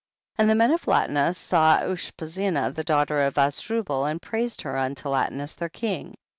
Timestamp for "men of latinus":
0.55-1.37